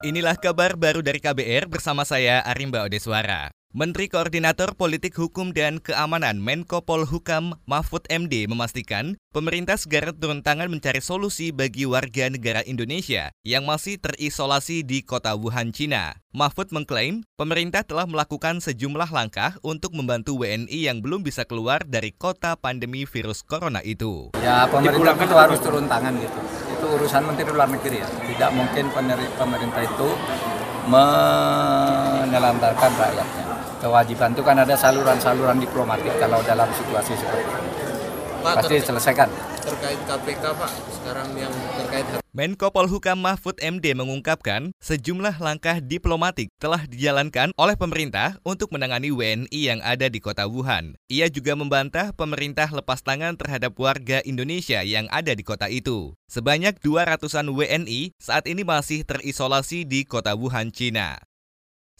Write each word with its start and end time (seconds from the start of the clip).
Inilah 0.00 0.32
kabar 0.40 0.80
baru 0.80 1.04
dari 1.04 1.20
KBR 1.20 1.68
bersama 1.68 2.08
saya 2.08 2.40
Arimba 2.48 2.88
Odeswara. 2.88 3.59
Menteri 3.70 4.10
Koordinator 4.10 4.74
Politik 4.74 5.14
Hukum 5.14 5.54
dan 5.54 5.78
Keamanan 5.78 6.42
Menko 6.42 6.82
Polhukam 6.82 7.54
Mahfud 7.70 8.02
MD 8.10 8.50
memastikan 8.50 9.14
pemerintah 9.30 9.78
segera 9.78 10.10
turun 10.10 10.42
tangan 10.42 10.66
mencari 10.66 10.98
solusi 10.98 11.54
bagi 11.54 11.86
warga 11.86 12.26
negara 12.26 12.66
Indonesia 12.66 13.30
yang 13.46 13.70
masih 13.70 14.02
terisolasi 14.02 14.82
di 14.82 15.06
kota 15.06 15.38
Wuhan, 15.38 15.70
Cina. 15.70 16.18
Mahfud 16.34 16.74
mengklaim 16.74 17.22
pemerintah 17.38 17.86
telah 17.86 18.10
melakukan 18.10 18.58
sejumlah 18.58 19.14
langkah 19.14 19.54
untuk 19.62 19.94
membantu 19.94 20.42
WNI 20.42 20.90
yang 20.90 20.98
belum 20.98 21.22
bisa 21.22 21.46
keluar 21.46 21.86
dari 21.86 22.10
kota 22.10 22.58
pandemi 22.58 23.06
virus 23.06 23.46
corona 23.46 23.86
itu. 23.86 24.34
Ya 24.42 24.66
pemerintah 24.66 25.14
itu 25.14 25.36
harus 25.38 25.62
turun 25.62 25.86
tangan 25.86 26.18
gitu. 26.18 26.42
Itu 26.74 26.86
urusan 26.98 27.22
Menteri 27.22 27.54
Luar 27.54 27.70
Negeri 27.70 28.02
ya. 28.02 28.10
Tidak 28.34 28.50
mungkin 28.50 28.90
pemerintah 29.38 29.82
itu 29.86 30.08
menelantarkan 30.88 32.92
rakyatnya 32.96 33.50
kewajiban 33.80 34.36
itu 34.36 34.44
kan 34.44 34.60
ada 34.60 34.76
saluran-saluran 34.76 35.56
diplomatik 35.56 36.12
kalau 36.20 36.44
dalam 36.44 36.68
situasi 36.76 37.16
seperti 37.16 37.48
ini. 37.48 37.89
Pak, 38.40 38.64
Pasti 38.64 38.80
selesaikan. 38.80 39.28
Terkait 39.60 40.00
KPK 40.08 40.44
Pak, 40.56 40.72
sekarang 40.96 41.28
yang 41.36 41.52
terkait 41.76 42.20
Menko 42.30 42.70
Polhukam 42.70 43.18
Mahfud 43.18 43.58
MD 43.58 43.90
mengungkapkan 43.90 44.70
sejumlah 44.78 45.42
langkah 45.42 45.82
diplomatik 45.82 46.46
telah 46.62 46.86
dijalankan 46.86 47.50
oleh 47.58 47.74
pemerintah 47.74 48.38
untuk 48.46 48.70
menangani 48.70 49.10
WNI 49.10 49.50
yang 49.50 49.82
ada 49.82 50.06
di 50.06 50.22
kota 50.22 50.46
Wuhan. 50.46 50.94
Ia 51.10 51.26
juga 51.26 51.58
membantah 51.58 52.14
pemerintah 52.14 52.70
lepas 52.70 53.02
tangan 53.02 53.34
terhadap 53.34 53.74
warga 53.74 54.22
Indonesia 54.22 54.78
yang 54.86 55.10
ada 55.10 55.34
di 55.34 55.42
kota 55.42 55.66
itu. 55.66 56.14
Sebanyak 56.30 56.78
200-an 56.78 57.50
WNI 57.50 58.14
saat 58.22 58.46
ini 58.46 58.62
masih 58.62 59.02
terisolasi 59.02 59.82
di 59.82 60.06
kota 60.06 60.38
Wuhan, 60.38 60.70
Cina. 60.70 61.18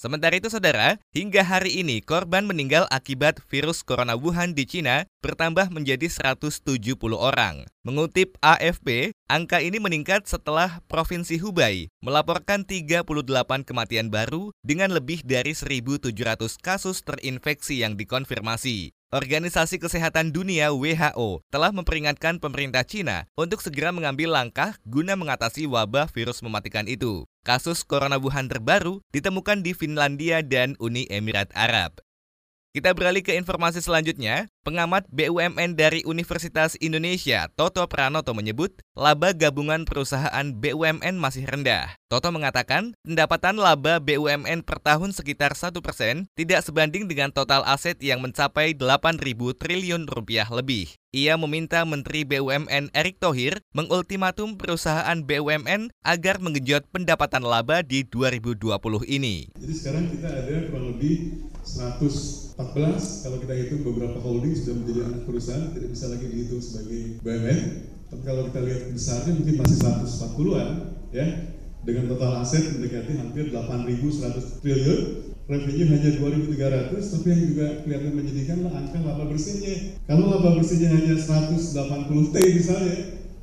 Sementara 0.00 0.32
itu 0.32 0.48
saudara, 0.48 0.96
hingga 1.12 1.44
hari 1.44 1.84
ini 1.84 2.00
korban 2.00 2.48
meninggal 2.48 2.88
akibat 2.88 3.36
virus 3.52 3.84
corona 3.84 4.16
Wuhan 4.16 4.56
di 4.56 4.64
Cina 4.64 5.04
bertambah 5.20 5.68
menjadi 5.68 6.08
170 6.08 6.72
orang. 7.20 7.68
Mengutip 7.84 8.40
AFP, 8.40 9.12
angka 9.28 9.60
ini 9.60 9.76
meningkat 9.76 10.24
setelah 10.24 10.80
Provinsi 10.88 11.36
Hubei 11.36 11.92
melaporkan 12.00 12.64
38 12.64 13.04
kematian 13.60 14.08
baru 14.08 14.56
dengan 14.64 14.88
lebih 14.88 15.20
dari 15.20 15.52
1.700 15.52 16.16
kasus 16.64 17.04
terinfeksi 17.04 17.84
yang 17.84 18.00
dikonfirmasi. 18.00 18.96
Organisasi 19.12 19.82
Kesehatan 19.82 20.32
Dunia 20.32 20.72
WHO 20.72 21.44
telah 21.52 21.76
memperingatkan 21.76 22.40
pemerintah 22.40 22.88
Cina 22.88 23.28
untuk 23.36 23.60
segera 23.60 23.92
mengambil 23.92 24.32
langkah 24.32 24.80
guna 24.88 25.12
mengatasi 25.12 25.68
wabah 25.68 26.08
virus 26.08 26.40
mematikan 26.40 26.88
itu. 26.88 27.28
Kasus 27.40 27.88
corona 27.88 28.20
Wuhan 28.20 28.52
terbaru 28.52 29.00
ditemukan 29.16 29.64
di 29.64 29.72
Finlandia 29.72 30.44
dan 30.44 30.76
Uni 30.76 31.08
Emirat 31.08 31.48
Arab. 31.56 32.04
Kita 32.70 32.94
beralih 32.94 33.26
ke 33.26 33.34
informasi 33.34 33.82
selanjutnya. 33.82 34.46
Pengamat 34.62 35.10
BUMN 35.10 35.74
dari 35.74 36.06
Universitas 36.06 36.78
Indonesia, 36.78 37.50
Toto 37.58 37.82
Pranoto 37.90 38.30
menyebut, 38.30 38.78
laba 38.94 39.34
gabungan 39.34 39.82
perusahaan 39.82 40.54
BUMN 40.54 41.18
masih 41.18 41.50
rendah. 41.50 41.98
Toto 42.06 42.30
mengatakan, 42.30 42.94
pendapatan 43.02 43.58
laba 43.58 43.98
BUMN 43.98 44.62
per 44.62 44.78
tahun 44.78 45.10
sekitar 45.10 45.58
1% 45.58 46.30
tidak 46.38 46.60
sebanding 46.62 47.10
dengan 47.10 47.34
total 47.34 47.66
aset 47.66 47.98
yang 47.98 48.22
mencapai 48.22 48.78
8.000 48.78 49.18
triliun 49.58 50.06
rupiah 50.06 50.46
lebih. 50.46 50.94
Ia 51.10 51.34
meminta 51.34 51.82
Menteri 51.82 52.22
BUMN 52.22 52.94
Erick 52.94 53.18
Thohir 53.18 53.66
mengultimatum 53.74 54.54
perusahaan 54.54 55.18
BUMN 55.26 55.90
agar 56.06 56.38
menggenjot 56.38 56.86
pendapatan 56.94 57.42
laba 57.42 57.82
di 57.82 58.06
2020 58.06 58.70
ini. 59.10 59.50
Jadi 59.58 59.74
sekarang 59.74 60.06
kita 60.14 60.28
ada 60.30 60.70
kurang 60.70 60.94
lebih 60.94 61.50
114 62.68 63.24
kalau 63.24 63.36
kita 63.40 63.54
hitung 63.56 63.82
beberapa 63.88 64.20
holding 64.20 64.52
sudah 64.52 64.74
menjadi 64.76 65.00
anak 65.08 65.22
perusahaan 65.24 65.72
tidak 65.72 65.88
bisa 65.96 66.04
lagi 66.12 66.26
dihitung 66.28 66.60
sebagai 66.60 67.00
BUMN. 67.24 67.60
Tapi 68.10 68.22
kalau 68.26 68.42
kita 68.50 68.60
lihat 68.66 68.82
besarnya 68.92 69.32
mungkin 69.38 69.54
masih 69.56 69.76
140-an 69.80 70.68
ya. 71.14 71.26
Dengan 71.80 72.12
total 72.12 72.44
aset 72.44 72.76
mendekati 72.76 73.16
hampir 73.16 73.48
8.100 73.48 74.60
triliun. 74.60 75.00
Revenue 75.50 75.88
hanya 75.90 76.10
2.300 76.14 76.94
tapi 77.10 77.26
yang 77.26 77.42
juga 77.50 77.66
kelihatan 77.82 78.12
menyedihkan 78.14 78.58
lah 78.62 78.72
angka 78.76 79.02
laba 79.02 79.24
bersihnya. 79.26 79.98
Kalau 80.06 80.30
laba 80.30 80.54
bersihnya 80.54 80.94
hanya 80.94 81.16
180 81.18 82.30
T 82.30 82.36
misalnya 82.54 82.96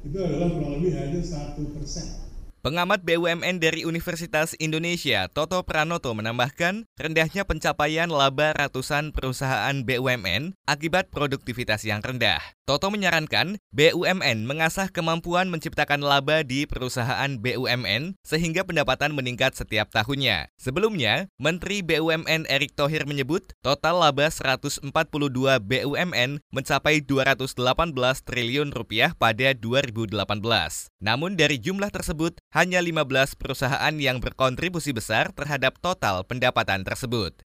itu 0.07 0.17
adalah 0.23 0.55
kurang 0.55 0.79
lebih 0.79 0.95
hanya 0.95 1.19
satu 1.19 1.67
persen 1.75 2.26
Pengamat 2.67 2.99
BUMN 3.07 3.63
dari 3.63 3.87
Universitas 3.87 4.51
Indonesia, 4.59 5.31
Toto 5.31 5.63
Pranoto 5.63 6.11
menambahkan, 6.11 6.83
rendahnya 6.99 7.47
pencapaian 7.47 8.11
laba 8.11 8.51
ratusan 8.51 9.15
perusahaan 9.15 9.71
BUMN 9.87 10.51
akibat 10.67 11.07
produktivitas 11.07 11.87
yang 11.87 12.03
rendah. 12.03 12.43
Toto 12.67 12.91
menyarankan 12.91 13.63
BUMN 13.71 14.43
mengasah 14.43 14.91
kemampuan 14.91 15.47
menciptakan 15.47 16.03
laba 16.03 16.43
di 16.43 16.67
perusahaan 16.67 17.39
BUMN 17.39 18.19
sehingga 18.27 18.67
pendapatan 18.67 19.15
meningkat 19.15 19.55
setiap 19.55 19.87
tahunnya. 19.95 20.51
Sebelumnya, 20.59 21.31
Menteri 21.39 21.79
BUMN 21.79 22.51
Erick 22.51 22.75
Thohir 22.75 23.07
menyebut 23.07 23.55
total 23.63 24.03
laba 24.03 24.27
142 24.27 24.91
BUMN 25.63 26.43
mencapai 26.51 26.99
218 26.99 27.95
triliun 28.27 28.75
rupiah 28.75 29.15
pada 29.15 29.55
2018. 29.55 30.11
Namun 30.99 31.39
dari 31.39 31.63
jumlah 31.63 31.87
tersebut, 31.87 32.43
hanya 32.57 32.81
15 32.81 33.37
perusahaan 33.37 33.93
yang 34.01 34.17
berkontribusi 34.17 34.89
besar 34.89 35.29
terhadap 35.29 35.77
total 35.77 36.25
pendapatan 36.25 36.81
tersebut. 36.81 37.46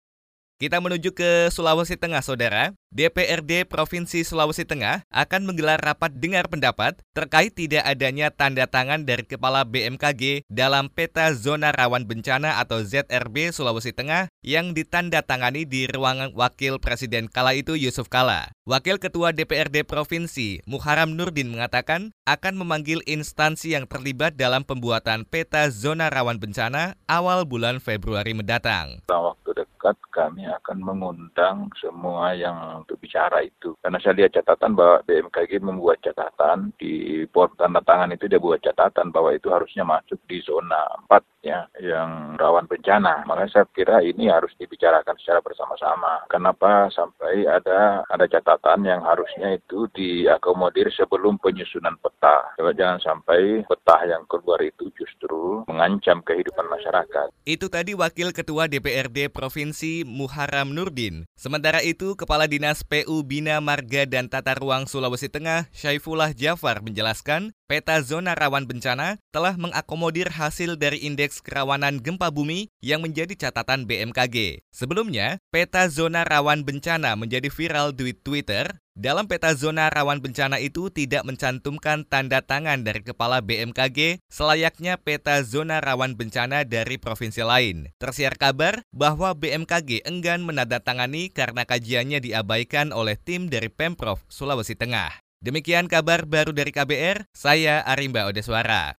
Kita 0.64 0.80
menuju 0.80 1.12
ke 1.12 1.52
Sulawesi 1.52 2.00
Tengah, 2.00 2.24
saudara. 2.24 2.72
DPRD 2.88 3.66
Provinsi 3.66 4.22
Sulawesi 4.22 4.62
Tengah 4.62 5.02
akan 5.10 5.50
menggelar 5.50 5.82
rapat 5.82 6.14
dengar 6.14 6.46
pendapat 6.46 6.94
terkait 7.10 7.50
tidak 7.50 7.82
adanya 7.82 8.30
tanda 8.30 8.70
tangan 8.70 9.02
dari 9.02 9.26
Kepala 9.26 9.66
BMKG 9.66 10.46
dalam 10.46 10.86
peta 10.88 11.34
zona 11.34 11.74
rawan 11.74 12.06
bencana 12.06 12.62
atau 12.62 12.80
ZRB 12.86 13.50
Sulawesi 13.50 13.90
Tengah 13.90 14.30
yang 14.46 14.78
ditandatangani 14.78 15.66
di 15.66 15.90
ruangan 15.90 16.32
Wakil 16.38 16.78
Presiden 16.78 17.26
kala 17.26 17.58
itu 17.58 17.74
Yusuf 17.74 18.06
Kala. 18.06 18.54
Wakil 18.62 19.02
Ketua 19.02 19.34
DPRD 19.34 19.82
Provinsi 19.82 20.62
Muharam 20.64 21.18
Nurdin 21.18 21.50
mengatakan 21.50 22.14
akan 22.30 22.54
memanggil 22.62 23.02
instansi 23.10 23.74
yang 23.74 23.90
terlibat 23.90 24.38
dalam 24.38 24.62
pembuatan 24.62 25.26
peta 25.26 25.66
zona 25.68 26.14
rawan 26.14 26.38
bencana 26.38 26.94
awal 27.10 27.42
bulan 27.42 27.82
Februari 27.82 28.38
mendatang. 28.38 29.02
Waktu 29.10 29.43
dekat 29.84 30.00
kami 30.16 30.48
akan 30.48 30.80
mengundang 30.80 31.68
semua 31.76 32.32
yang 32.32 32.80
untuk 32.80 32.96
bicara 32.96 33.44
itu. 33.44 33.76
Karena 33.84 34.00
saya 34.00 34.16
lihat 34.16 34.32
catatan 34.32 34.72
bahwa 34.72 35.04
BMKG 35.04 35.60
membuat 35.60 36.00
catatan 36.00 36.72
di 36.80 37.28
form 37.28 37.52
tanda 37.60 37.84
tangan 37.84 38.16
itu 38.16 38.24
dia 38.24 38.40
buat 38.40 38.64
catatan 38.64 39.12
bahwa 39.12 39.36
itu 39.36 39.52
harusnya 39.52 39.84
masuk 39.84 40.16
di 40.24 40.40
zona 40.40 40.88
4 41.12 41.20
ya 41.44 41.68
yang 41.76 42.40
rawan 42.40 42.64
bencana. 42.64 43.28
Makanya 43.28 43.50
saya 43.52 43.66
kira 43.76 44.00
ini 44.00 44.32
harus 44.32 44.56
dibicarakan 44.56 45.20
secara 45.20 45.44
bersama-sama. 45.44 46.24
Kenapa 46.32 46.88
sampai 46.88 47.44
ada 47.44 48.08
ada 48.08 48.24
catatan 48.24 48.88
yang 48.88 49.04
harusnya 49.04 49.60
itu 49.60 49.84
diakomodir 49.92 50.88
sebelum 50.96 51.36
penyusunan 51.36 52.00
peta. 52.00 52.56
Coba 52.56 52.72
jangan 52.72 53.04
sampai 53.04 53.60
peta 53.68 53.96
yang 54.08 54.24
keluar 54.32 54.64
itu 54.64 54.88
justru 54.96 55.60
mengancam 55.68 56.24
kehidupan 56.24 56.64
masyarakat. 56.72 57.28
Itu 57.44 57.68
tadi 57.68 57.92
Wakil 57.92 58.32
Ketua 58.32 58.64
DPRD 58.64 59.28
Provinsi 59.74 60.06
Muharam 60.06 60.70
Nurdin. 60.70 61.26
Sementara 61.34 61.82
itu, 61.82 62.14
Kepala 62.14 62.46
Dinas 62.46 62.86
PU 62.86 63.26
Bina 63.26 63.58
Marga 63.58 64.06
dan 64.06 64.30
Tata 64.30 64.54
Ruang 64.54 64.86
Sulawesi 64.86 65.26
Tengah, 65.26 65.66
Syaifullah 65.74 66.30
Jafar 66.30 66.78
menjelaskan, 66.78 67.50
peta 67.66 67.98
zona 68.06 68.38
rawan 68.38 68.70
bencana 68.70 69.18
telah 69.34 69.58
mengakomodir 69.58 70.30
hasil 70.30 70.78
dari 70.78 71.02
indeks 71.02 71.42
kerawanan 71.42 71.98
gempa 71.98 72.30
bumi 72.30 72.70
yang 72.86 73.02
menjadi 73.02 73.34
catatan 73.34 73.90
BMKG. 73.90 74.62
Sebelumnya, 74.70 75.42
peta 75.50 75.90
zona 75.90 76.22
rawan 76.22 76.62
bencana 76.62 77.18
menjadi 77.18 77.50
viral 77.50 77.90
di 77.90 78.14
Twitter 78.14 78.78
dalam 78.94 79.26
peta 79.26 79.50
zona 79.58 79.90
rawan 79.90 80.22
bencana 80.22 80.62
itu 80.62 80.86
tidak 80.86 81.26
mencantumkan 81.26 82.06
tanda 82.06 82.38
tangan 82.46 82.86
dari 82.86 83.02
kepala 83.02 83.42
BMKG 83.42 84.22
selayaknya 84.30 85.02
peta 85.02 85.42
zona 85.42 85.82
rawan 85.82 86.14
bencana 86.14 86.62
dari 86.62 86.94
provinsi 86.94 87.42
lain. 87.42 87.90
Tersiar 87.98 88.38
kabar 88.38 88.86
bahwa 88.94 89.34
BMKG 89.34 90.06
enggan 90.06 90.46
menandatangani 90.46 91.34
karena 91.34 91.66
kajiannya 91.66 92.22
diabaikan 92.22 92.94
oleh 92.94 93.18
tim 93.18 93.50
dari 93.50 93.66
Pemprov 93.66 94.22
Sulawesi 94.30 94.78
Tengah. 94.78 95.18
Demikian 95.44 95.90
kabar 95.90 96.24
baru 96.24 96.56
dari 96.56 96.72
KBR, 96.72 97.28
saya 97.36 97.84
Arimba 97.84 98.24
Odeswara. 98.24 98.96